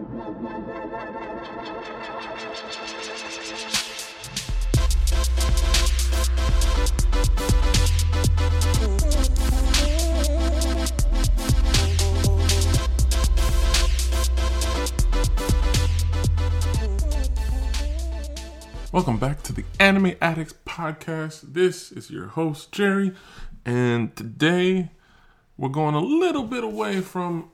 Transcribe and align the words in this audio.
Welcome 0.00 0.16
back 19.18 19.42
to 19.42 19.52
the 19.52 19.64
Anime 19.78 20.14
Addicts 20.22 20.54
podcast. 20.64 21.52
This 21.52 21.92
is 21.92 22.10
your 22.10 22.28
host, 22.28 22.72
Jerry, 22.72 23.12
and 23.66 24.16
today 24.16 24.92
we're 25.58 25.68
going 25.68 25.94
a 25.94 26.00
little 26.00 26.44
bit 26.44 26.64
away 26.64 27.02
from 27.02 27.50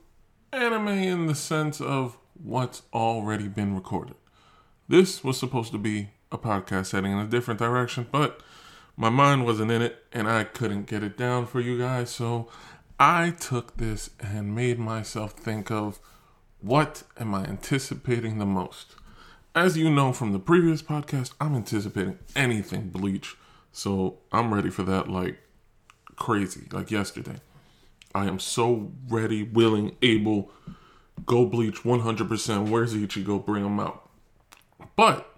anime 0.53 0.87
in 0.87 1.27
the 1.27 1.35
sense 1.35 1.81
of 1.81 2.17
what's 2.43 2.83
already 2.93 3.47
been 3.47 3.75
recorded. 3.75 4.15
This 4.87 5.23
was 5.23 5.37
supposed 5.37 5.71
to 5.71 5.77
be 5.77 6.09
a 6.31 6.37
podcast 6.37 6.91
heading 6.91 7.11
in 7.11 7.19
a 7.19 7.27
different 7.27 7.59
direction, 7.59 8.07
but 8.11 8.41
my 8.95 9.09
mind 9.09 9.45
wasn't 9.45 9.71
in 9.71 9.81
it 9.81 10.03
and 10.11 10.27
I 10.27 10.43
couldn't 10.43 10.87
get 10.87 11.03
it 11.03 11.17
down 11.17 11.45
for 11.45 11.59
you 11.59 11.77
guys, 11.77 12.09
so 12.09 12.49
I 12.99 13.31
took 13.31 13.77
this 13.77 14.09
and 14.19 14.55
made 14.55 14.79
myself 14.79 15.33
think 15.33 15.69
of 15.69 15.99
what 16.59 17.03
am 17.19 17.35
I 17.35 17.43
anticipating 17.43 18.39
the 18.39 18.45
most? 18.45 18.95
as 19.57 19.75
you 19.75 19.89
know 19.89 20.13
from 20.13 20.33
the 20.33 20.39
previous 20.39 20.83
podcast, 20.83 21.33
I'm 21.41 21.55
anticipating 21.55 22.19
anything 22.35 22.89
Bleach. 22.89 23.35
So 23.71 24.19
I'm 24.31 24.53
ready 24.53 24.69
for 24.69 24.83
that 24.83 25.09
like 25.09 25.39
crazy, 26.15 26.67
like 26.71 26.91
yesterday. 26.91 27.37
I 28.13 28.27
am 28.27 28.37
so 28.37 28.91
ready, 29.09 29.41
willing, 29.41 29.95
able. 30.03 30.51
Go 31.25 31.45
Bleach 31.45 31.83
100%. 31.83 32.69
Where's 32.69 32.93
Ichigo? 32.93 33.43
Bring 33.45 33.65
him 33.65 33.79
out. 33.79 34.09
But 34.95 35.33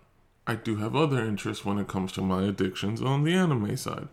I 0.46 0.56
do 0.56 0.78
have 0.78 0.96
other 0.96 1.24
interests 1.24 1.66
when 1.66 1.78
it 1.78 1.88
comes 1.88 2.12
to 2.14 2.22
my 2.22 2.44
addictions 2.44 3.02
on 3.02 3.24
the 3.24 3.34
anime 3.34 3.78
side. 3.78 4.08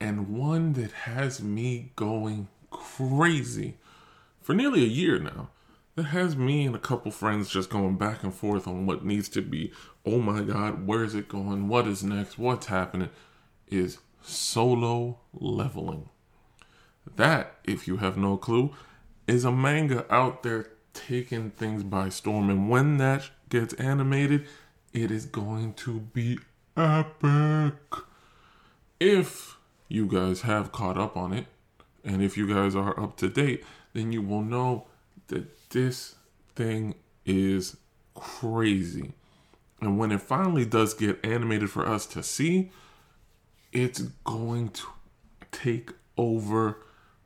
And 0.00 0.28
one 0.28 0.74
that 0.74 0.92
has 0.92 1.42
me 1.42 1.92
going 1.96 2.48
crazy 2.70 3.76
for 4.40 4.54
nearly 4.54 4.82
a 4.84 4.88
year 4.88 5.18
now 5.18 5.48
that 5.96 6.04
has 6.04 6.36
me 6.36 6.66
and 6.66 6.76
a 6.76 6.78
couple 6.78 7.10
friends 7.10 7.48
just 7.48 7.70
going 7.70 7.96
back 7.96 8.22
and 8.22 8.32
forth 8.32 8.68
on 8.68 8.86
what 8.86 9.04
needs 9.04 9.28
to 9.30 9.42
be. 9.42 9.72
Oh 10.04 10.18
my 10.18 10.42
God, 10.42 10.86
where 10.86 11.02
is 11.02 11.14
it 11.14 11.28
going? 11.28 11.68
What 11.68 11.88
is 11.88 12.04
next? 12.04 12.38
What's 12.38 12.66
happening? 12.66 13.08
Is 13.68 13.98
solo 14.22 15.18
leveling. 15.32 16.10
That, 17.16 17.56
if 17.64 17.88
you 17.88 17.96
have 17.96 18.18
no 18.18 18.36
clue, 18.36 18.72
is 19.26 19.44
a 19.44 19.52
manga 19.52 20.04
out 20.12 20.42
there 20.42 20.68
taking 20.96 21.50
things 21.50 21.84
by 21.84 22.08
storm. 22.08 22.48
And 22.50 22.68
when 22.70 22.96
that 22.96 23.30
gets 23.48 23.74
animated, 23.74 24.46
it 24.92 25.10
is 25.10 25.26
going 25.26 25.74
to 25.74 26.00
be 26.00 26.38
epic. 26.76 27.74
If 28.98 29.58
you 29.88 30.06
guys 30.06 30.40
have 30.40 30.72
caught 30.72 30.96
up 30.96 31.16
on 31.16 31.32
it, 31.32 31.46
and 32.02 32.22
if 32.22 32.36
you 32.36 32.52
guys 32.52 32.74
are 32.74 32.98
up 32.98 33.16
to 33.18 33.28
date, 33.28 33.64
then 33.92 34.10
you 34.12 34.22
will 34.22 34.42
know 34.42 34.86
that 35.28 35.70
this 35.70 36.16
thing 36.54 36.94
is 37.24 37.76
crazy. 38.14 39.12
And 39.80 39.98
when 39.98 40.12
it 40.12 40.22
finally 40.22 40.64
does 40.64 40.94
get 40.94 41.22
animated 41.24 41.70
for 41.70 41.86
us 41.86 42.06
to 42.06 42.22
see, 42.22 42.70
it's 43.72 44.00
going 44.24 44.70
to 44.70 44.86
take 45.52 45.90
over 46.16 46.78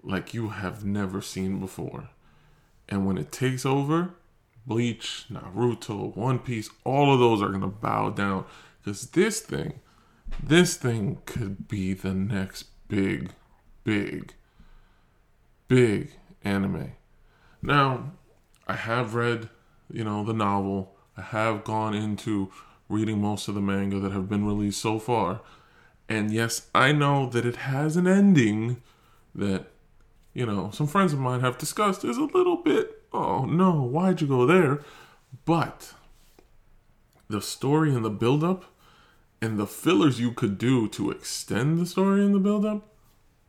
like 0.03 0.35
you 0.35 0.49
have 0.49 0.85
never 0.85 1.21
seen 1.21 1.61
before. 1.61 2.09
And 2.91 3.07
when 3.07 3.19
it 3.19 3.31
takes 3.31 3.65
over, 3.65 4.15
Bleach, 4.67 5.27
Naruto, 5.31 6.15
One 6.17 6.39
Piece, 6.39 6.71
all 6.85 7.13
of 7.13 7.21
those 7.21 7.41
are 7.41 7.49
going 7.49 7.61
to 7.61 7.67
bow 7.67 8.11
down 8.11 8.45
because 8.83 9.11
this 9.11 9.41
thing, 9.41 9.81
this 10.43 10.77
thing 10.77 11.23
could 11.27 11.69
be 11.69 11.93
the 11.93 12.15
next 12.15 12.65
big, 12.89 13.31
big, 13.85 14.35
big 15.69 16.13
anime. 16.43 16.93
Now, 17.63 18.13
I 18.67 18.75
have 18.75 19.15
read, 19.15 19.49
you 19.93 20.05
know, 20.05 20.25
the 20.25 20.33
novel. 20.33 20.97
I 21.17 21.23
have 21.23 21.65
gone 21.65 21.95
into 21.95 22.51
reading 22.89 23.21
most 23.21 23.49
of 23.49 23.55
the 23.55 23.61
manga 23.61 24.01
that 24.01 24.13
have 24.13 24.29
been 24.29 24.47
released 24.47 24.81
so 24.81 24.99
far. 24.99 25.41
And 26.09 26.33
yes, 26.33 26.69
I 26.75 26.93
know 26.93 27.29
that 27.31 27.47
it 27.47 27.57
has 27.57 27.97
an 27.97 28.07
ending 28.07 28.83
that, 29.35 29.71
you 30.35 30.47
know, 30.47 30.71
some 30.73 30.87
friends 30.87 31.13
of 31.13 31.19
mine 31.19 31.41
have 31.41 31.59
discussed 31.59 32.05
is 32.05 32.17
a 32.17 32.25
little 32.25 32.57
bit, 32.57 33.03
oh 33.13 33.45
no, 33.45 33.83
why'd 33.83 34.21
you 34.21 34.27
go 34.27 34.47
there? 34.47 34.81
But 35.45 35.95
the 37.29 37.41
story 37.41 37.95
and 37.95 38.05
the 38.05 38.11
build-up 38.11 38.65
and 39.41 39.59
the 39.59 39.67
fillers 39.67 40.21
you 40.21 40.33
could 40.33 40.59
do 40.59 40.89
to 40.89 41.11
extend 41.11 41.79
the 41.79 41.87
story 41.87 42.25
and 42.25 42.35
the 42.35 42.39
build-up 42.39 42.87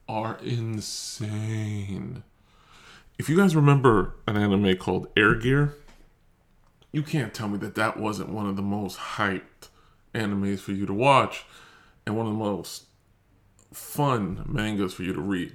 are 0.08 0.38
insane. 0.44 2.24
If 3.18 3.30
you 3.30 3.38
guys 3.38 3.56
remember 3.56 4.16
an 4.28 4.38
anime 4.38 4.78
called 4.78 5.08
Air 5.16 5.36
Gear, 5.36 5.76
you 6.92 7.04
can't 7.04 7.34
tell 7.34 7.48
me 7.48 7.58
that 7.60 7.76
that 7.76 7.98
wasn't 7.98 8.30
one 8.30 8.48
of 8.48 8.56
the 8.56 8.62
most 8.62 8.98
hyped 8.98 9.70
animes 10.14 10.60
for 10.60 10.72
you 10.72 10.86
to 10.86 10.94
watch 10.94 11.46
and 12.06 12.18
one 12.18 12.26
of 12.26 12.34
the 12.34 12.40
most 12.40 12.86
fun 13.72 14.44
mangas 14.46 14.94
for 14.94 15.04
you 15.04 15.14
to 15.14 15.22
read. 15.22 15.54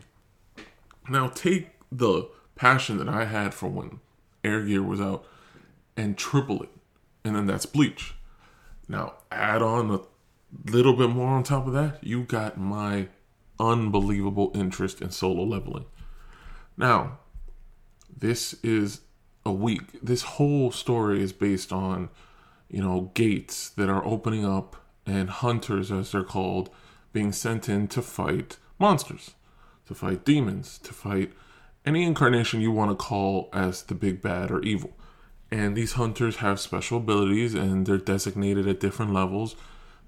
Now, 1.09 1.29
take 1.29 1.71
the 1.91 2.29
passion 2.55 2.99
that 2.99 3.09
I 3.09 3.27
had 3.27 3.55
for 3.55 3.69
when 3.69 4.01
Air 4.43 4.63
Gear 4.63 4.83
was 4.83 5.01
out 5.01 5.25
and 5.97 6.17
triple 6.17 6.63
it, 6.63 6.71
and 7.25 7.37
then 7.37 7.47
that's 7.47 7.67
Bleach. 7.67 8.15
Now, 8.89 9.15
add 9.31 9.63
on 9.63 9.91
a 9.91 10.01
little 10.71 10.95
bit 10.95 11.11
more 11.11 11.29
on 11.29 11.43
top 11.43 11.67
of 11.67 11.73
that, 11.73 12.03
you 12.03 12.23
got 12.23 12.59
my 12.59 13.09
unbelievable 13.59 14.53
interest 14.55 15.01
in 15.01 15.11
solo 15.11 15.43
leveling. 15.43 15.87
Now, 16.77 17.19
this 18.15 18.55
is 18.63 19.01
a 19.45 19.53
week. 19.53 20.01
This 20.03 20.23
whole 20.23 20.71
story 20.71 21.23
is 21.23 21.33
based 21.33 21.73
on, 21.73 22.11
you 22.69 22.83
know, 22.83 23.11
gates 23.15 23.71
that 23.71 23.89
are 23.89 24.05
opening 24.05 24.45
up 24.45 24.77
and 25.07 25.31
hunters, 25.31 25.93
as 25.93 26.13
they're 26.13 26.23
called, 26.23 26.71
being 27.13 27.33
sent 27.33 27.69
in 27.69 27.89
to 27.89 28.03
fight 28.03 28.57
monsters, 28.79 29.33
to 29.87 29.95
fight 29.95 30.25
demons, 30.25 30.79
to 30.79 30.93
fight 30.93 31.33
any 31.85 32.05
incarnation 32.05 32.61
you 32.61 32.73
want 32.73 32.91
to 32.91 32.97
call 32.97 33.49
as 33.53 33.83
the 33.83 33.95
big 33.95 34.21
bad 34.21 34.51
or 34.51 34.61
evil. 34.63 34.97
And 35.51 35.77
these 35.77 35.93
hunters 35.93 36.37
have 36.37 36.59
special 36.59 36.99
abilities 36.99 37.55
and 37.55 37.87
they're 37.87 37.99
designated 37.99 38.67
at 38.67 38.81
different 38.81 39.13
levels. 39.13 39.55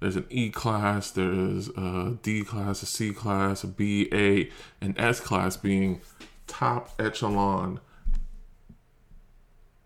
There's 0.00 0.16
an 0.16 0.26
E 0.30 0.50
class, 0.50 1.10
there's 1.10 1.68
a 1.70 2.18
D 2.22 2.42
class, 2.42 2.82
a 2.82 2.86
C 2.86 3.12
class, 3.12 3.64
a 3.64 3.68
B, 3.68 4.08
A, 4.12 4.50
and 4.80 4.98
S 4.98 5.20
class 5.20 5.56
being 5.56 6.00
top 6.46 6.90
echelon 7.00 7.80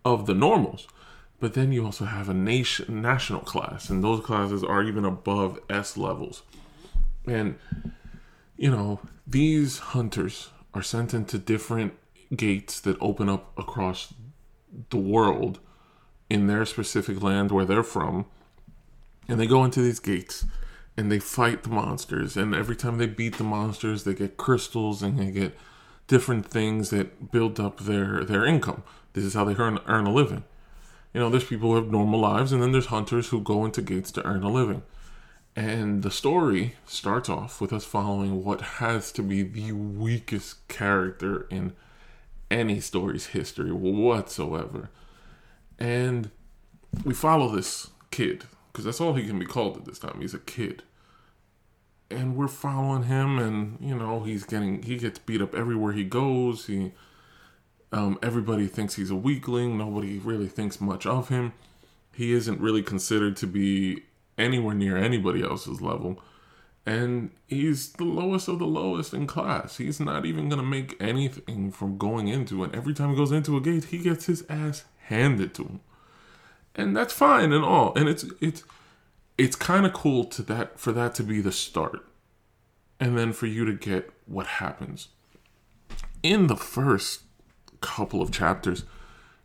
of 0.05 0.25
the 0.25 0.33
normals. 0.33 0.87
But 1.39 1.53
then 1.55 1.71
you 1.71 1.83
also 1.83 2.05
have 2.05 2.29
a 2.29 2.33
nation 2.33 3.01
national 3.01 3.41
class, 3.41 3.89
and 3.89 4.03
those 4.03 4.23
classes 4.23 4.63
are 4.63 4.83
even 4.83 5.03
above 5.03 5.59
S 5.69 5.97
levels. 5.97 6.43
And 7.25 7.57
you 8.57 8.71
know, 8.71 8.99
these 9.25 9.79
hunters 9.79 10.49
are 10.73 10.81
sent 10.81 11.13
into 11.13 11.37
different 11.37 11.93
gates 12.35 12.79
that 12.81 12.97
open 12.99 13.29
up 13.29 13.57
across 13.57 14.13
the 14.89 14.97
world 14.97 15.59
in 16.29 16.47
their 16.47 16.65
specific 16.65 17.21
land 17.21 17.51
where 17.51 17.65
they're 17.65 17.83
from. 17.83 18.25
And 19.27 19.39
they 19.39 19.47
go 19.47 19.63
into 19.63 19.81
these 19.81 19.99
gates 19.99 20.45
and 20.97 21.11
they 21.11 21.19
fight 21.19 21.63
the 21.63 21.69
monsters. 21.69 22.35
And 22.35 22.53
every 22.53 22.75
time 22.75 22.97
they 22.97 23.07
beat 23.07 23.37
the 23.37 23.43
monsters, 23.43 24.03
they 24.03 24.13
get 24.13 24.37
crystals 24.37 25.01
and 25.01 25.19
they 25.19 25.31
get 25.31 25.57
different 26.07 26.45
things 26.45 26.89
that 26.89 27.31
build 27.31 27.59
up 27.59 27.81
their, 27.81 28.23
their 28.23 28.45
income. 28.45 28.83
This 29.13 29.23
is 29.23 29.33
how 29.33 29.45
they 29.45 29.55
earn, 29.55 29.79
earn 29.87 30.05
a 30.05 30.11
living. 30.11 30.43
You 31.13 31.19
know, 31.19 31.29
there's 31.29 31.43
people 31.43 31.69
who 31.69 31.75
have 31.75 31.91
normal 31.91 32.19
lives, 32.19 32.51
and 32.51 32.61
then 32.61 32.71
there's 32.71 32.87
hunters 32.87 33.29
who 33.29 33.39
go 33.39 33.65
into 33.65 33.81
gates 33.81 34.11
to 34.13 34.25
earn 34.25 34.41
a 34.41 34.49
living. 34.49 34.81
And 35.55 36.01
the 36.01 36.09
story 36.09 36.75
starts 36.85 37.29
off 37.29 37.61
with 37.61 37.71
us 37.71 37.85
following 37.85 38.43
what 38.43 38.61
has 38.61 39.11
to 39.11 39.21
be 39.21 39.43
the 39.43 39.71
weakest 39.71 40.67
character 40.67 41.45
in 41.51 41.73
any 42.49 42.79
story's 42.79 43.27
history 43.27 43.71
whatsoever. 43.71 44.89
And 45.77 46.31
we 47.03 47.13
follow 47.13 47.49
this 47.49 47.89
kid, 48.09 48.45
because 48.71 48.85
that's 48.85 48.99
all 48.99 49.13
he 49.13 49.27
can 49.27 49.37
be 49.37 49.45
called 49.45 49.77
at 49.77 49.85
this 49.85 49.99
time. 49.99 50.21
He's 50.21 50.33
a 50.33 50.39
kid. 50.39 50.81
And 52.09 52.35
we're 52.35 52.47
following 52.47 53.03
him, 53.03 53.37
and, 53.37 53.77
you 53.79 53.95
know, 53.95 54.23
he's 54.23 54.43
getting, 54.45 54.83
he 54.83 54.97
gets 54.97 55.19
beat 55.19 55.41
up 55.41 55.55
everywhere 55.55 55.93
he 55.93 56.03
goes. 56.03 56.65
He, 56.65 56.93
um, 57.91 58.17
everybody 58.21 58.67
thinks 58.67 58.95
he's 58.95 59.11
a 59.11 59.15
weakling. 59.15 59.77
Nobody 59.77 60.17
really 60.19 60.47
thinks 60.47 60.81
much 60.81 61.05
of 61.05 61.29
him. 61.29 61.53
He 62.13 62.31
isn't 62.31 62.59
really 62.59 62.83
considered 62.83 63.35
to 63.37 63.47
be 63.47 64.03
anywhere 64.37 64.75
near 64.75 64.97
anybody 64.97 65.43
else's 65.43 65.81
level. 65.81 66.21
And 66.85 67.31
he's 67.47 67.93
the 67.93 68.03
lowest 68.05 68.47
of 68.49 68.59
the 68.59 68.65
lowest 68.67 69.13
in 69.13 69.27
class. 69.27 69.77
He's 69.77 69.99
not 69.99 70.25
even 70.25 70.49
going 70.49 70.61
to 70.61 70.67
make 70.67 70.97
anything 71.01 71.71
from 71.71 71.97
going 71.97 72.27
into 72.27 72.63
it. 72.63 72.75
Every 72.75 72.93
time 72.93 73.11
he 73.11 73.15
goes 73.15 73.31
into 73.31 73.57
a 73.57 73.61
gate, 73.61 73.85
he 73.85 73.99
gets 73.99 74.25
his 74.25 74.43
ass 74.49 74.85
handed 75.07 75.53
to 75.55 75.63
him. 75.63 75.79
and 76.75 76.95
that's 76.95 77.13
fine 77.13 77.51
and 77.51 77.63
all. 77.63 77.93
And 77.95 78.09
it's 78.09 78.25
it's 78.41 78.63
it's 79.37 79.55
kind 79.55 79.85
of 79.85 79.93
cool 79.93 80.25
to 80.25 80.41
that 80.43 80.79
for 80.79 80.91
that 80.91 81.15
to 81.15 81.23
be 81.23 81.41
the 81.41 81.51
start, 81.51 82.05
and 82.99 83.17
then 83.17 83.33
for 83.33 83.47
you 83.47 83.65
to 83.65 83.73
get 83.73 84.11
what 84.25 84.47
happens 84.47 85.09
in 86.21 86.47
the 86.47 86.55
first 86.55 87.21
couple 87.81 88.21
of 88.21 88.31
chapters. 88.31 88.83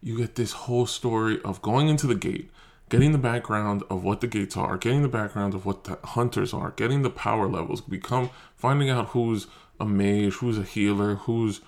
You 0.00 0.16
get 0.18 0.36
this 0.36 0.52
whole 0.52 0.86
story 0.86 1.40
of 1.44 1.62
going 1.62 1.88
into 1.88 2.06
the 2.06 2.14
gate, 2.14 2.50
getting 2.88 3.12
the 3.12 3.18
background 3.18 3.82
of 3.90 4.04
what 4.04 4.20
the 4.20 4.26
gates 4.26 4.56
are, 4.56 4.76
getting 4.76 5.02
the 5.02 5.08
background 5.08 5.54
of 5.54 5.66
what 5.66 5.84
the 5.84 5.98
hunters 6.04 6.52
are, 6.52 6.70
getting 6.72 7.02
the 7.02 7.10
power 7.10 7.48
levels, 7.48 7.80
become 7.80 8.30
finding 8.56 8.90
out 8.90 9.08
who's 9.08 9.46
a 9.80 9.86
mage, 9.86 10.34
who's 10.34 10.58
a 10.58 10.62
healer, 10.62 11.16
who's 11.16 11.60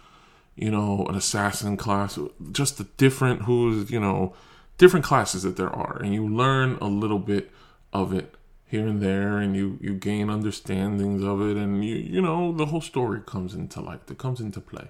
you 0.56 0.70
know 0.70 1.06
an 1.08 1.14
assassin 1.14 1.76
class, 1.76 2.18
just 2.52 2.78
the 2.78 2.84
different 2.96 3.42
who's 3.42 3.90
you 3.90 4.00
know 4.00 4.34
different 4.78 5.04
classes 5.04 5.42
that 5.42 5.56
there 5.56 5.70
are, 5.70 6.00
and 6.02 6.14
you 6.14 6.26
learn 6.26 6.76
a 6.80 6.86
little 6.86 7.18
bit 7.18 7.50
of 7.92 8.12
it 8.12 8.34
here 8.66 8.86
and 8.86 9.00
there, 9.00 9.38
and 9.38 9.56
you 9.56 9.78
you 9.80 9.94
gain 9.94 10.28
understandings 10.28 11.22
of 11.22 11.40
it, 11.40 11.56
and 11.56 11.84
you 11.84 11.96
you 11.96 12.20
know 12.20 12.52
the 12.52 12.66
whole 12.66 12.80
story 12.80 13.20
comes 13.24 13.54
into 13.54 13.80
light, 13.80 14.00
it 14.10 14.18
comes 14.18 14.40
into 14.40 14.60
play, 14.60 14.88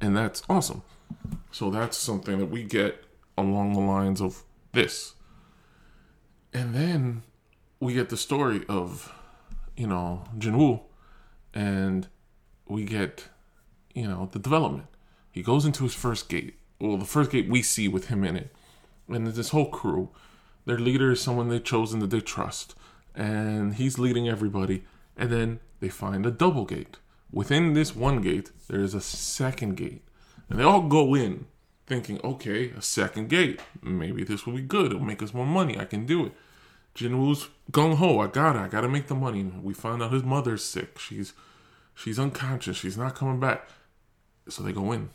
and 0.00 0.16
that's 0.16 0.42
awesome. 0.48 0.82
So 1.50 1.70
that's 1.70 1.96
something 1.96 2.38
that 2.38 2.46
we 2.46 2.64
get 2.64 3.04
along 3.38 3.72
the 3.72 3.80
lines 3.80 4.20
of 4.20 4.42
this. 4.72 5.14
And 6.56 6.74
then 6.74 7.22
we 7.80 7.92
get 7.92 8.08
the 8.08 8.16
story 8.16 8.64
of, 8.66 9.12
you 9.76 9.86
know, 9.86 10.24
Jinwoo 10.38 10.80
and 11.52 12.08
we 12.66 12.84
get, 12.84 13.28
you 13.94 14.08
know, 14.08 14.30
the 14.32 14.38
development. 14.38 14.86
He 15.30 15.42
goes 15.42 15.66
into 15.66 15.84
his 15.84 15.92
first 15.92 16.30
gate. 16.30 16.54
Well, 16.80 16.96
the 16.96 17.04
first 17.04 17.30
gate 17.30 17.50
we 17.50 17.60
see 17.60 17.88
with 17.88 18.06
him 18.06 18.24
in 18.24 18.36
it. 18.36 18.56
And 19.06 19.26
this 19.26 19.50
whole 19.50 19.68
crew. 19.68 20.08
Their 20.64 20.78
leader 20.78 21.12
is 21.12 21.20
someone 21.20 21.50
they've 21.50 21.62
chosen 21.62 22.00
that 22.00 22.08
they 22.08 22.20
trust. 22.22 22.74
And 23.14 23.74
he's 23.74 23.98
leading 23.98 24.26
everybody. 24.26 24.84
And 25.14 25.30
then 25.30 25.60
they 25.80 25.90
find 25.90 26.24
a 26.24 26.30
double 26.30 26.64
gate. 26.64 26.96
Within 27.30 27.74
this 27.74 27.94
one 27.94 28.22
gate, 28.22 28.50
there 28.68 28.80
is 28.80 28.94
a 28.94 29.02
second 29.02 29.76
gate. 29.76 30.08
And 30.48 30.58
they 30.58 30.64
all 30.64 30.88
go 30.88 31.14
in 31.14 31.48
thinking, 31.86 32.18
okay, 32.24 32.70
a 32.70 32.80
second 32.80 33.28
gate. 33.28 33.60
Maybe 33.82 34.24
this 34.24 34.46
will 34.46 34.54
be 34.54 34.62
good. 34.62 34.86
It'll 34.86 35.00
make 35.00 35.22
us 35.22 35.34
more 35.34 35.44
money. 35.44 35.78
I 35.78 35.84
can 35.84 36.06
do 36.06 36.24
it. 36.24 36.32
Jinwoo's 36.96 37.48
gung 37.70 37.96
ho. 37.96 38.20
I 38.20 38.26
got 38.26 38.56
it. 38.56 38.60
I 38.60 38.68
got 38.68 38.80
to 38.80 38.88
make 38.88 39.08
the 39.08 39.14
money. 39.14 39.44
We 39.44 39.74
find 39.74 40.02
out 40.02 40.12
his 40.12 40.22
mother's 40.22 40.64
sick. 40.64 40.98
She's 40.98 41.34
she's 41.94 42.18
unconscious. 42.18 42.76
She's 42.76 42.96
not 42.96 43.14
coming 43.14 43.40
back. 43.40 43.68
So 44.48 44.62
they 44.62 44.72
go 44.72 44.92
in. 44.92 45.10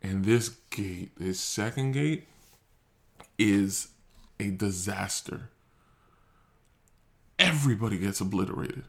And 0.00 0.24
this 0.24 0.50
gate, 0.70 1.12
this 1.18 1.40
second 1.40 1.92
gate, 1.92 2.28
is 3.38 3.88
a 4.38 4.50
disaster. 4.50 5.50
Everybody 7.38 7.98
gets 7.98 8.20
obliterated. 8.20 8.84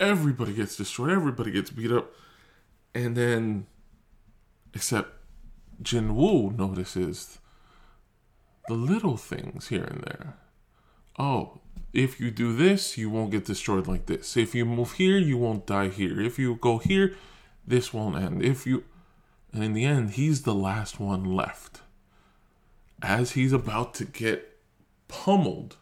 Everybody 0.00 0.52
gets 0.52 0.76
destroyed. 0.76 1.10
Everybody 1.10 1.52
gets 1.52 1.70
beat 1.70 1.92
up. 1.92 2.12
And 2.94 3.16
then 3.16 3.66
Except 4.74 5.10
Jinwoo 5.82 6.56
notices 6.56 7.38
the 8.68 8.74
little 8.74 9.16
things 9.16 9.68
here 9.68 9.84
and 9.84 10.02
there. 10.04 10.36
Oh, 11.18 11.60
if 11.92 12.20
you 12.20 12.30
do 12.30 12.54
this, 12.56 12.96
you 12.96 13.10
won't 13.10 13.30
get 13.30 13.44
destroyed 13.44 13.86
like 13.86 14.06
this. 14.06 14.36
If 14.36 14.54
you 14.54 14.64
move 14.64 14.92
here, 14.92 15.18
you 15.18 15.36
won't 15.36 15.66
die 15.66 15.88
here. 15.88 16.20
If 16.20 16.38
you 16.38 16.56
go 16.56 16.78
here, 16.78 17.14
this 17.66 17.92
won't 17.92 18.16
end. 18.16 18.42
If 18.42 18.66
you. 18.66 18.84
And 19.52 19.62
in 19.62 19.74
the 19.74 19.84
end, 19.84 20.12
he's 20.12 20.42
the 20.42 20.54
last 20.54 20.98
one 20.98 21.24
left. 21.24 21.82
As 23.02 23.32
he's 23.32 23.52
about 23.52 23.92
to 23.94 24.06
get 24.06 24.58
pummeled, 25.08 25.76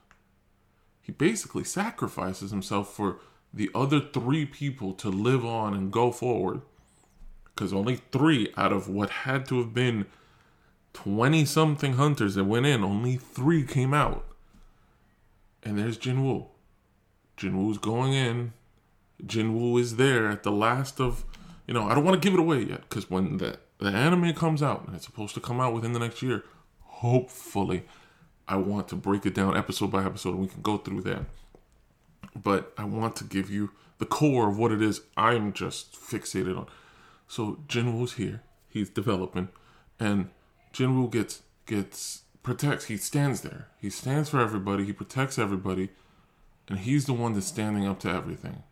he 1.01 1.13
basically 1.13 1.63
sacrifices 1.63 2.51
himself 2.51 2.93
for 2.93 3.21
the 3.55 3.71
other 3.75 4.01
three 4.01 4.45
people 4.45 4.93
to 4.95 5.09
live 5.09 5.45
on 5.45 5.75
and 5.75 5.93
go 5.93 6.11
forward 6.11 6.63
because 7.61 7.73
only 7.73 7.97
three 8.11 8.53
out 8.57 8.73
of 8.73 8.89
what 8.89 9.11
had 9.11 9.45
to 9.47 9.59
have 9.59 9.75
been 9.75 10.07
20 10.95 11.45
something 11.45 11.93
hunters 11.93 12.35
that 12.35 12.45
went 12.45 12.65
in, 12.65 12.83
only 12.83 13.17
three 13.17 13.65
came 13.65 13.93
out. 13.93 14.25
And 15.71 15.79
there's 15.79 15.97
Jinwoo. 15.97 16.49
Jinwoo's 17.37 17.79
going 17.79 18.13
in. 18.13 18.55
Jinwoo 19.25 19.81
is 19.81 19.99
there 19.99 20.29
at 20.29 20.43
the 20.43 20.51
last 20.51 21.01
of, 21.01 21.25
you 21.69 21.73
know, 21.73 21.85
I 21.89 21.95
don't 21.95 22.03
want 22.03 22.21
to 22.21 22.29
give 22.29 22.37
it 22.37 22.41
away 22.41 22.65
yet 22.65 22.81
because 22.89 23.09
when 23.09 23.37
the, 23.37 23.57
the 23.79 23.91
anime 23.91 24.35
comes 24.35 24.65
out, 24.65 24.85
and 24.89 24.97
it's 24.97 25.05
supposed 25.05 25.33
to 25.35 25.41
come 25.41 25.61
out 25.61 25.73
within 25.73 25.93
the 25.93 26.01
next 26.01 26.23
year, 26.23 26.43
hopefully, 26.81 27.85
I 28.49 28.57
want 28.57 28.89
to 28.89 28.97
break 28.97 29.25
it 29.27 29.33
down 29.33 29.57
episode 29.57 29.93
by 29.93 30.05
episode 30.05 30.31
and 30.31 30.41
we 30.41 30.49
can 30.49 30.61
go 30.61 30.77
through 30.77 31.03
that. 31.03 31.27
But 32.35 32.73
I 32.77 32.83
want 32.83 33.15
to 33.17 33.25
give 33.25 33.49
you 33.49 33.71
the 33.99 34.07
core 34.07 34.49
of 34.49 34.59
what 34.59 34.73
it 34.73 34.83
is 34.83 35.03
I'm 35.17 35.53
just 35.53 35.93
fixated 35.93 36.59
on. 36.59 36.67
So 37.29 37.61
Jinwoo's 37.69 38.15
here. 38.15 38.43
He's 38.69 38.91
developing, 38.91 39.51
and 40.01 40.31
Jinwoo 40.75 41.13
gets 41.13 41.43
gets 41.67 42.23
protects. 42.43 42.87
He 42.87 42.97
stands 42.97 43.43
there. 43.43 43.69
He 43.79 43.91
stands 43.91 44.29
for 44.29 44.41
everybody. 44.41 44.85
He 44.85 44.93
protects 44.93 45.39
everybody, 45.39 45.91
and 46.69 46.81
he's 46.81 47.07
the 47.07 47.13
one 47.13 47.35
that's 47.35 47.47
standing 47.47 47.87
up 47.87 48.01
to 48.01 48.11
everything. 48.11 48.63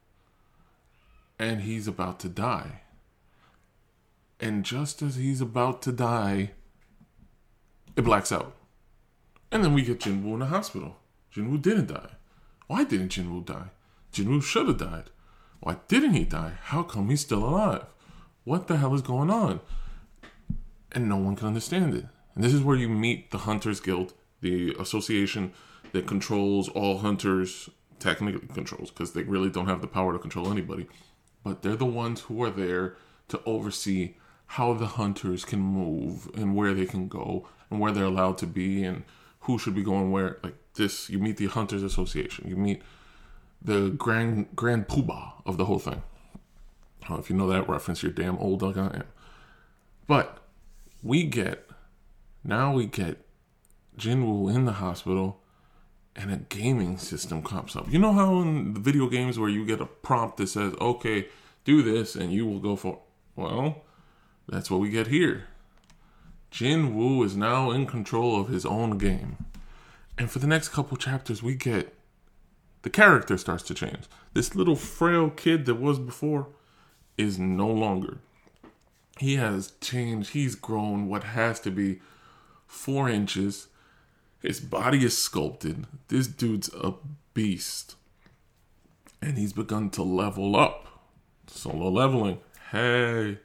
And 1.39 1.63
he's 1.63 1.87
about 1.87 2.21
to 2.21 2.29
die. 2.29 2.83
And 4.41 4.65
just 4.65 5.03
as 5.03 5.17
he's 5.17 5.41
about 5.41 5.83
to 5.83 5.93
die, 5.93 6.53
it 7.97 8.03
blacks 8.03 8.33
out. 8.33 8.55
And 9.51 9.65
then 9.65 9.73
we 9.73 9.83
get 9.83 10.01
Jinwoo 10.01 10.35
in 10.35 10.41
the 10.41 10.47
hospital. 10.47 10.97
Jinwoo 11.35 11.61
didn't 11.61 11.89
die. 11.89 12.11
Why 12.67 12.85
didn't 12.85 13.13
Jinwoo 13.13 13.45
die? 13.45 13.71
Jinwoo 14.13 14.43
should 14.43 14.69
have 14.69 14.79
died. 14.79 15.11
Why 15.61 15.77
didn't 15.89 16.15
he 16.15 16.25
die? 16.25 16.55
How 16.63 16.83
come 16.83 17.11
he's 17.11 17.23
still 17.23 17.45
alive? 17.45 17.87
what 18.49 18.67
the 18.67 18.79
hell 18.79 18.95
is 18.95 19.03
going 19.03 19.31
on? 19.31 19.61
And 20.93 21.07
no 21.07 21.19
one 21.19 21.37
can 21.37 21.49
understand 21.49 21.95
it. 21.95 22.07
And 22.39 22.45
this 22.45 22.55
is 22.55 22.63
where 22.63 22.77
you 22.77 22.89
meet 22.89 23.33
the 23.33 23.39
Hunters 23.39 23.81
Guild, 23.81 24.15
the 24.43 24.73
association 24.79 25.53
that 25.91 26.07
controls 26.07 26.69
all 26.69 26.99
hunters, 26.99 27.69
technically 27.99 28.47
controls, 28.55 28.93
because 28.93 29.13
they 29.13 29.25
really 29.25 29.51
don't 29.51 29.67
have 29.67 29.81
the 29.81 29.89
power 29.89 30.13
to 30.13 30.21
control 30.21 30.49
anybody. 30.49 30.87
But 31.43 31.63
they're 31.63 31.75
the 31.75 31.85
ones 31.85 32.21
who 32.21 32.41
are 32.45 32.51
there 32.51 32.95
to 33.27 33.43
oversee 33.45 34.15
how 34.47 34.73
the 34.73 34.87
hunters 34.87 35.45
can 35.45 35.59
move 35.59 36.31
and 36.33 36.55
where 36.55 36.75
they 36.75 36.87
can 36.87 37.09
go 37.09 37.49
and 37.71 37.81
where 37.81 37.91
they're 37.91 38.05
allowed 38.05 38.39
to 38.39 38.47
be 38.47 38.85
and 38.85 39.03
who 39.41 39.59
should 39.59 39.75
be 39.75 39.83
going 39.83 40.13
where. 40.13 40.39
Like 40.45 40.55
this, 40.75 41.11
you 41.11 41.19
meet 41.19 41.39
the 41.39 41.47
Hunters 41.47 41.83
Association. 41.83 42.49
You 42.49 42.55
meet 42.55 42.83
the 43.61 43.91
grand 43.91 44.55
grand 44.55 44.87
poobah 44.87 45.43
of 45.45 45.57
the 45.57 45.65
whole 45.65 45.81
thing. 45.81 46.05
If 47.11 47.31
you 47.31 47.35
know 47.35 47.49
that 47.49 47.69
reference, 47.69 48.05
you're 48.05 48.13
damn 48.13 48.39
old 48.39 48.63
like 48.63 48.77
I 48.77 48.87
am. 48.87 49.05
But 50.07 50.39
we 51.03 51.25
get 51.25 51.68
now 52.49 52.73
we 52.73 52.87
get 52.87 53.19
Jinwoo 53.99 54.53
in 54.53 54.65
the 54.65 54.73
hospital 54.73 55.43
and 56.17 56.33
a 56.33 56.37
gaming 56.37 56.97
system 56.97 57.43
comes 57.43 57.77
up. 57.77 57.93
You 57.93 57.99
know 57.99 58.15
how 58.15 58.41
in 58.41 58.73
the 58.73 58.81
video 58.81 59.07
games 59.07 59.39
where 59.39 59.51
you 59.51 59.67
get 59.67 59.83
a 59.83 59.87
prompt 59.87 60.39
that 60.39 60.47
says, 60.47 60.73
okay, 60.81 61.29
do 61.65 61.83
this 61.83 62.17
and 62.17 62.33
you 62.33 62.47
will 62.47 62.59
go 62.59 62.75
for 62.75 63.01
well, 63.37 63.85
that's 64.49 64.71
what 64.71 64.81
we 64.81 64.89
get 64.89 65.09
here. 65.09 65.45
Jinwoo 66.51 67.23
is 67.23 67.37
now 67.37 67.71
in 67.71 67.87
control 67.87 68.41
of 68.41 68.49
his 68.49 68.65
own 68.65 68.97
game. 68.97 69.45
And 70.17 70.31
for 70.31 70.39
the 70.39 70.47
next 70.47 70.71
couple 70.71 70.97
chapters, 70.97 71.43
we 71.43 71.55
get 71.55 71.95
the 72.81 72.91
character 72.91 73.37
starts 73.37 73.63
to 73.65 73.75
change. 73.75 74.07
This 74.33 74.55
little 74.55 74.75
frail 74.75 75.29
kid 75.29 75.67
that 75.67 75.75
was 75.75 75.99
before 75.99 76.49
is 77.19 77.39
no 77.39 77.69
longer. 77.69 78.19
He 79.19 79.37
has 79.37 79.73
changed. 79.83 80.31
He's 80.31 80.55
grown 80.55 81.09
what 81.09 81.25
has 81.25 81.61
to 81.61 81.71
be 81.71 82.01
four 82.69 83.09
inches. 83.09 83.67
His 84.41 84.61
body 84.61 85.05
is 85.05 85.19
sculpted. 85.19 85.87
This 86.07 86.29
dude's 86.29 86.71
a 86.73 86.95
beast. 87.35 87.97
And 89.21 89.37
he's 89.37 89.53
begun 89.53 89.91
to 89.91 90.05
level 90.05 90.55
up. 90.55 90.87
Solo 91.49 91.89
leveling. 91.89 92.39
Hey. 92.71 93.39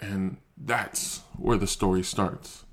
And 0.00 0.38
that's 0.56 1.20
where 1.36 1.58
the 1.58 1.66
story 1.66 2.02
starts. 2.02 2.64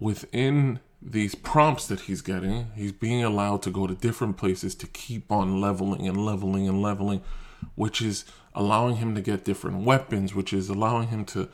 Within 0.00 0.80
these 1.00 1.34
prompts 1.34 1.86
that 1.86 2.00
he's 2.00 2.22
getting, 2.22 2.70
he's 2.74 2.92
being 2.92 3.22
allowed 3.22 3.62
to 3.62 3.70
go 3.70 3.86
to 3.86 3.94
different 3.94 4.36
places 4.36 4.74
to 4.76 4.86
keep 4.88 5.30
on 5.30 5.60
leveling 5.60 6.08
and 6.08 6.24
leveling 6.24 6.66
and 6.68 6.82
leveling, 6.82 7.20
which 7.74 8.00
is 8.02 8.24
allowing 8.54 8.96
him 8.96 9.14
to 9.14 9.20
get 9.20 9.44
different 9.44 9.84
weapons, 9.84 10.34
which 10.34 10.52
is 10.52 10.68
allowing 10.68 11.08
him 11.08 11.24
to, 11.26 11.48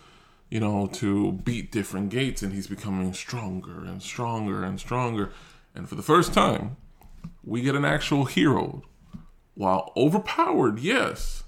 you 0.51 0.61
know, 0.61 0.89
to 0.89 1.33
beat 1.33 1.71
different 1.73 2.11
gates, 2.11 2.43
and 2.43 2.53
he's 2.53 2.67
becoming 2.67 3.13
stronger 3.15 3.85
and 3.85 4.03
stronger 4.03 4.65
and 4.65 4.81
stronger. 4.81 5.31
And 5.75 5.89
for 5.89 5.95
the 5.95 6.03
first 6.03 6.35
time, 6.35 6.77
we 7.45 7.63
get 7.63 7.77
an 7.77 7.85
actual 7.85 8.25
hero. 8.25 8.83
While 9.55 9.93
overpowered, 9.97 10.79
yes, 10.81 11.45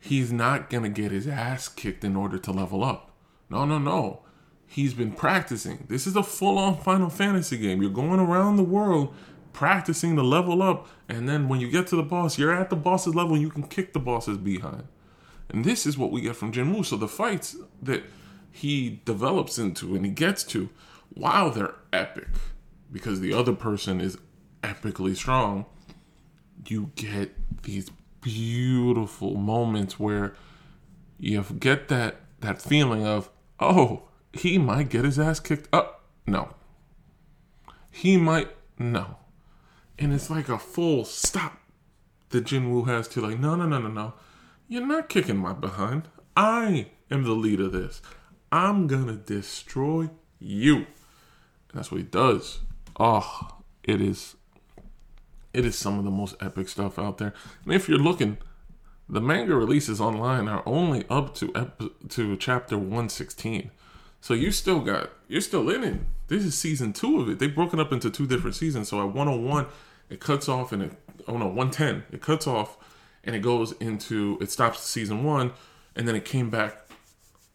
he's 0.00 0.32
not 0.32 0.68
gonna 0.70 0.88
get 0.88 1.12
his 1.12 1.26
ass 1.28 1.68
kicked 1.68 2.04
in 2.04 2.16
order 2.16 2.38
to 2.38 2.52
level 2.52 2.82
up. 2.82 3.12
No, 3.48 3.64
no, 3.64 3.78
no. 3.78 4.22
he's 4.66 4.94
been 4.94 5.12
practicing. 5.12 5.86
This 5.88 6.06
is 6.06 6.16
a 6.16 6.22
full 6.22 6.58
on 6.58 6.78
Final 6.78 7.08
Fantasy 7.08 7.56
game. 7.56 7.80
You're 7.80 7.90
going 7.90 8.18
around 8.18 8.56
the 8.56 8.64
world 8.64 9.14
practicing 9.52 10.16
to 10.16 10.22
level 10.22 10.62
up, 10.62 10.88
and 11.08 11.28
then 11.28 11.48
when 11.48 11.60
you 11.60 11.70
get 11.70 11.86
to 11.88 11.96
the 11.96 12.02
boss, 12.02 12.38
you're 12.38 12.52
at 12.52 12.70
the 12.70 12.76
boss's 12.76 13.14
level 13.14 13.34
and 13.34 13.42
you 13.42 13.50
can 13.50 13.62
kick 13.62 13.92
the 13.92 14.00
boss's 14.00 14.36
behind. 14.38 14.88
And 15.50 15.64
this 15.64 15.86
is 15.86 15.98
what 15.98 16.10
we 16.10 16.20
get 16.20 16.36
from 16.36 16.52
Jinwoo. 16.52 16.84
So 16.84 16.96
the 16.96 17.08
fights 17.08 17.56
that 17.82 18.04
he 18.50 19.00
develops 19.04 19.58
into 19.58 19.94
and 19.94 20.04
he 20.04 20.10
gets 20.10 20.44
to, 20.44 20.70
wow, 21.14 21.48
they're 21.48 21.74
epic 21.92 22.28
because 22.92 23.20
the 23.20 23.32
other 23.32 23.52
person 23.52 24.00
is 24.00 24.18
epically 24.62 25.16
strong. 25.16 25.66
You 26.66 26.92
get 26.96 27.34
these 27.62 27.90
beautiful 28.20 29.34
moments 29.34 30.00
where 30.00 30.34
you 31.18 31.44
get 31.58 31.88
that 31.88 32.16
that 32.40 32.60
feeling 32.60 33.06
of, 33.06 33.30
oh, 33.60 34.04
he 34.32 34.58
might 34.58 34.88
get 34.88 35.04
his 35.04 35.18
ass 35.18 35.40
kicked 35.40 35.68
up. 35.72 36.04
No. 36.26 36.54
He 37.90 38.16
might 38.16 38.50
no. 38.78 39.16
And 39.98 40.12
it's 40.12 40.30
like 40.30 40.48
a 40.48 40.58
full 40.58 41.04
stop 41.04 41.58
that 42.30 42.44
Jinwoo 42.44 42.86
has 42.86 43.08
to 43.08 43.20
like, 43.20 43.38
no, 43.38 43.54
no, 43.54 43.66
no, 43.66 43.78
no, 43.78 43.88
no. 43.88 44.14
You're 44.74 44.84
not 44.84 45.08
kicking 45.08 45.36
my 45.36 45.52
behind. 45.52 46.08
I 46.36 46.88
am 47.08 47.22
the 47.22 47.30
lead 47.30 47.60
of 47.60 47.70
this. 47.70 48.02
I'm 48.50 48.88
gonna 48.88 49.14
destroy 49.14 50.10
you. 50.40 50.78
And 50.78 50.86
that's 51.74 51.92
what 51.92 51.98
he 51.98 52.02
does. 52.02 52.58
Oh, 52.98 53.60
it 53.84 54.00
is 54.00 54.34
it 55.52 55.64
is 55.64 55.78
some 55.78 55.96
of 56.00 56.04
the 56.04 56.10
most 56.10 56.34
epic 56.40 56.68
stuff 56.68 56.98
out 56.98 57.18
there. 57.18 57.32
And 57.64 57.72
if 57.72 57.88
you're 57.88 58.00
looking, 58.00 58.36
the 59.08 59.20
manga 59.20 59.54
releases 59.54 60.00
online 60.00 60.48
are 60.48 60.64
only 60.66 61.04
up 61.08 61.36
to 61.36 61.52
ep- 61.54 62.08
to 62.08 62.36
chapter 62.36 62.76
116. 62.76 63.70
So 64.20 64.34
you 64.34 64.50
still 64.50 64.80
got 64.80 65.10
you're 65.28 65.40
still 65.40 65.70
in 65.70 65.84
it. 65.84 66.00
This 66.26 66.44
is 66.44 66.58
season 66.58 66.92
two 66.92 67.20
of 67.20 67.28
it. 67.28 67.38
They 67.38 67.46
broke 67.46 67.74
it 67.74 67.78
up 67.78 67.92
into 67.92 68.10
two 68.10 68.26
different 68.26 68.56
seasons. 68.56 68.88
So 68.88 68.98
at 68.98 69.14
101, 69.14 69.66
it 70.10 70.18
cuts 70.18 70.48
off 70.48 70.72
and 70.72 70.82
it 70.82 70.92
oh 71.28 71.38
no 71.38 71.46
110 71.46 72.02
it 72.10 72.20
cuts 72.20 72.48
off 72.48 72.76
and 73.24 73.34
it 73.34 73.40
goes 73.40 73.72
into 73.72 74.38
it 74.40 74.50
stops 74.50 74.80
season 74.80 75.24
one 75.24 75.52
and 75.96 76.06
then 76.06 76.14
it 76.14 76.24
came 76.24 76.50
back. 76.50 76.78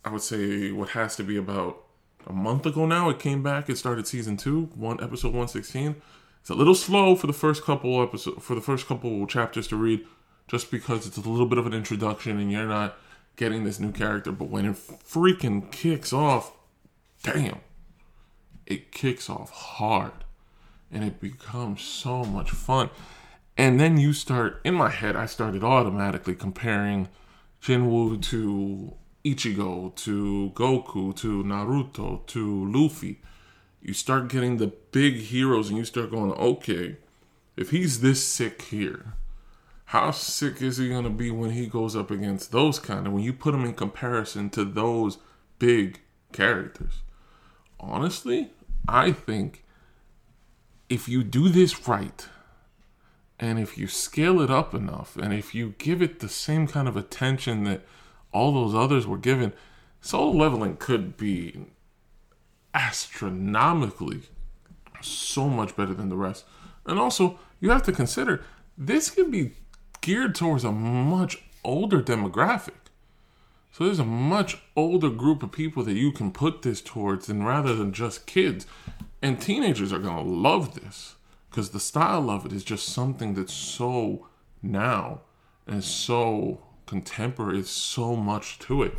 I 0.04 0.12
would 0.12 0.22
say 0.22 0.72
what 0.72 0.90
has 0.90 1.16
to 1.18 1.24
be 1.24 1.38
about 1.38 1.84
a 2.28 2.34
month 2.34 2.66
ago 2.66 2.86
now. 2.86 3.10
It 3.10 3.20
came 3.20 3.44
back. 3.44 3.70
It 3.70 3.78
started 3.78 4.08
season 4.08 4.38
two, 4.38 4.70
one 4.76 5.04
episode 5.04 5.30
116. 5.30 5.96
It's 6.42 6.50
a 6.50 6.56
little 6.56 6.76
slow 6.76 7.16
for 7.16 7.28
the 7.28 7.34
first 7.34 7.64
couple 7.64 8.02
episode 8.02 8.42
for 8.42 8.56
the 8.56 8.62
first 8.62 8.88
couple 8.88 9.26
chapters 9.28 9.68
to 9.70 9.76
read, 9.76 10.06
just 10.48 10.72
because 10.72 11.06
it's 11.06 11.18
a 11.18 11.22
little 11.22 11.46
bit 11.46 11.58
of 11.58 11.66
an 11.66 11.74
introduction 11.74 12.40
and 12.40 12.52
you're 12.52 12.66
not 12.66 12.98
getting 13.36 13.64
this 13.64 13.80
new 13.80 13.92
character. 13.92 14.32
But 14.32 14.50
when 14.50 14.66
it 14.66 14.76
freaking 14.76 15.72
kicks 15.72 16.14
off, 16.14 16.54
damn, 17.24 17.60
it 18.66 18.92
kicks 18.92 19.30
off 19.30 19.52
hard, 19.52 20.12
and 20.92 21.04
it 21.04 21.20
becomes 21.20 21.82
so 21.82 22.24
much 22.24 22.52
fun. 22.52 22.90
And 23.60 23.80
then 23.80 23.98
you 23.98 24.14
start 24.14 24.62
in 24.64 24.74
my 24.74 24.90
head. 24.90 25.16
I 25.16 25.26
started 25.26 25.64
automatically 25.64 26.36
comparing 26.36 27.10
Jinwoo 27.62 28.22
to 28.24 28.94
Ichigo, 29.26 29.94
to 29.96 30.52
Goku, 30.56 31.16
to 31.18 31.44
Naruto, 31.44 32.26
to 32.28 32.72
Luffy 32.72 33.20
you 33.82 33.94
start 33.94 34.28
getting 34.28 34.58
the 34.58 34.68
big 34.92 35.16
heroes 35.16 35.70
and 35.70 35.78
you 35.78 35.86
start 35.86 36.12
going, 36.12 36.32
okay, 36.34 36.98
if 37.56 37.70
he's 37.70 38.02
this 38.02 38.26
sick 38.26 38.64
here, 38.64 39.14
how 39.86 40.12
sick 40.12 40.62
is 40.62 40.78
he 40.78 40.90
going 40.90 41.06
to 41.06 41.10
be 41.10 41.32
when 41.32 41.52
he 41.52 41.66
goes 41.66 41.96
up 41.96 42.12
against 42.12 42.52
those 42.52 42.78
kind 42.78 43.08
of, 43.08 43.14
when 43.14 43.24
you 43.24 43.34
put 43.34 43.56
him 43.56 43.66
in 43.66 43.74
comparison 43.74 44.50
to 44.52 44.66
those 44.66 45.18
big 45.58 46.02
characters? 46.32 47.02
Honestly, 47.80 48.52
I 48.88 49.12
think 49.12 49.64
if 50.90 51.08
you 51.08 51.24
do 51.24 51.50
this 51.50 51.88
right, 51.88 52.28
and 53.40 53.58
if 53.58 53.78
you 53.78 53.88
scale 53.88 54.42
it 54.42 54.52
up 54.52 54.74
enough, 54.74 55.16
and 55.16 55.34
if 55.34 55.56
you 55.56 55.74
give 55.78 56.02
it 56.02 56.20
the 56.20 56.30
same 56.30 56.68
kind 56.68 56.88
of 56.88 56.98
attention 56.98 57.64
that 57.64 57.86
all 58.34 58.52
those 58.52 58.76
others 58.76 59.08
were 59.08 59.18
given, 59.18 59.54
solo 60.02 60.32
leveling 60.32 60.76
could 60.76 61.16
be 61.16 61.68
astronomically 62.74 64.24
so 65.02 65.48
much 65.48 65.76
better 65.76 65.94
than 65.94 66.10
the 66.10 66.18
rest. 66.18 66.46
And 66.86 67.00
also, 67.00 67.40
you 67.62 67.70
have 67.70 67.84
to 67.84 67.92
consider 67.94 68.44
this 68.78 69.10
can 69.10 69.32
be 69.32 69.54
geared 70.02 70.36
towards 70.36 70.64
a 70.64 70.72
much 70.72 71.42
older 71.64 72.02
demographic. 72.02 72.74
So 73.72 73.86
there's 73.86 74.00
a 74.00 74.06
much 74.06 74.58
older 74.76 75.10
group 75.10 75.44
of 75.44 75.52
people 75.52 75.84
that 75.84 75.94
you 75.94 76.12
can 76.12 76.32
put 76.32 76.64
this 76.64 76.82
towards 76.82 77.30
and 77.30 77.46
rather 77.46 77.76
than 77.76 77.94
just 77.94 78.26
kids. 78.26 78.66
And 79.22 79.40
teenagers 79.40 79.94
are 79.94 80.00
going 80.00 80.26
to 80.26 80.32
love 80.32 80.76
this 80.76 81.16
because 81.60 81.72
the 81.72 81.80
style 81.82 82.30
of 82.30 82.46
it 82.46 82.54
is 82.54 82.64
just 82.64 82.88
something 82.88 83.34
that's 83.34 83.52
so 83.54 84.26
now 84.64 85.20
and 85.68 85.84
so 85.84 86.62
contemporary. 86.86 87.60
It's 87.60 87.70
so 87.70 88.16
much 88.16 88.60
to 88.60 88.82
it. 88.82 88.94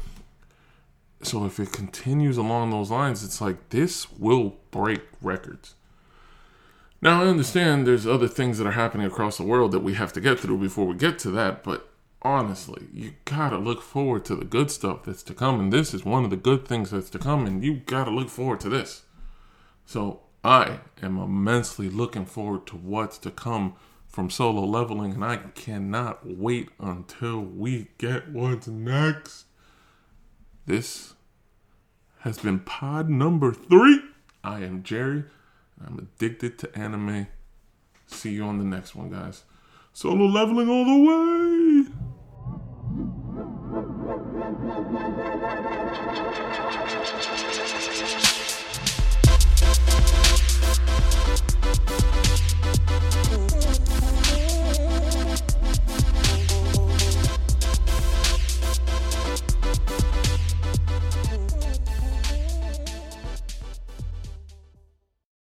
So 1.22 1.46
if 1.46 1.58
it 1.58 1.72
continues 1.72 2.36
along 2.36 2.68
those 2.68 2.90
lines, 2.90 3.24
it's 3.24 3.40
like 3.40 3.70
this 3.70 4.12
will 4.12 4.58
break 4.70 5.00
records. 5.22 5.74
Now 7.00 7.22
I 7.22 7.28
understand 7.28 7.86
there's 7.86 8.06
other 8.06 8.28
things 8.28 8.58
that 8.58 8.66
are 8.66 8.72
happening 8.72 9.06
across 9.06 9.38
the 9.38 9.44
world 9.44 9.72
that 9.72 9.80
we 9.80 9.94
have 9.94 10.12
to 10.12 10.20
get 10.20 10.38
through 10.38 10.58
before 10.58 10.84
we 10.84 10.96
get 10.96 11.18
to 11.20 11.30
that, 11.30 11.64
but 11.64 11.88
honestly, 12.20 12.88
you 12.92 13.14
gotta 13.24 13.56
look 13.56 13.80
forward 13.80 14.26
to 14.26 14.36
the 14.36 14.44
good 14.44 14.70
stuff 14.70 15.04
that's 15.04 15.22
to 15.22 15.32
come, 15.32 15.58
and 15.60 15.72
this 15.72 15.94
is 15.94 16.04
one 16.04 16.24
of 16.24 16.30
the 16.30 16.36
good 16.36 16.68
things 16.68 16.90
that's 16.90 17.08
to 17.08 17.18
come, 17.18 17.46
and 17.46 17.64
you 17.64 17.76
gotta 17.86 18.10
look 18.10 18.28
forward 18.28 18.60
to 18.60 18.68
this. 18.68 19.04
So 19.86 20.20
I 20.42 20.80
am 21.02 21.18
immensely 21.18 21.90
looking 21.90 22.24
forward 22.24 22.66
to 22.68 22.76
what's 22.76 23.18
to 23.18 23.30
come 23.30 23.74
from 24.08 24.30
solo 24.30 24.64
leveling, 24.64 25.12
and 25.12 25.24
I 25.24 25.36
cannot 25.36 26.26
wait 26.26 26.70
until 26.80 27.40
we 27.40 27.88
get 27.98 28.30
what's 28.30 28.66
next. 28.66 29.44
This 30.64 31.14
has 32.20 32.38
been 32.38 32.60
pod 32.60 33.10
number 33.10 33.52
three. 33.52 34.00
I 34.42 34.60
am 34.60 34.82
Jerry. 34.82 35.24
I'm 35.84 35.98
addicted 35.98 36.58
to 36.60 36.78
anime. 36.78 37.26
See 38.06 38.32
you 38.32 38.44
on 38.44 38.58
the 38.58 38.64
next 38.64 38.94
one, 38.94 39.10
guys. 39.10 39.44
Solo 39.92 40.24
leveling 40.24 40.68
all 40.68 40.84
the 40.84 40.96
way. 41.06 42.10